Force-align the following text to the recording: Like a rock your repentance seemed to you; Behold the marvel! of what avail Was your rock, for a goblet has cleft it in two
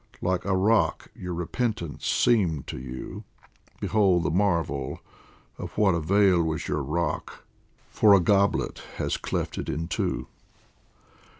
Like 0.19 0.45
a 0.45 0.57
rock 0.57 1.11
your 1.13 1.35
repentance 1.35 2.07
seemed 2.07 2.65
to 2.69 2.79
you; 2.79 3.23
Behold 3.79 4.23
the 4.23 4.31
marvel! 4.31 4.99
of 5.59 5.77
what 5.77 5.93
avail 5.93 6.41
Was 6.41 6.67
your 6.67 6.81
rock, 6.81 7.43
for 7.91 8.15
a 8.15 8.19
goblet 8.19 8.81
has 8.95 9.15
cleft 9.15 9.59
it 9.59 9.69
in 9.69 9.87
two 9.87 10.25